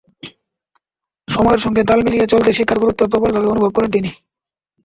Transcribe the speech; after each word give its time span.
সময়ের 1.27 1.63
সঙ্গে 1.65 1.81
তাল 1.85 1.99
মিলিয়ে 2.05 2.31
চলতে 2.31 2.51
শিক্ষার 2.53 2.81
গুরুত্ব 2.83 3.01
প্রবলভাবে 3.11 3.51
অনুভব 3.53 3.71
করেন 3.73 3.89
তিনি। 3.95 4.09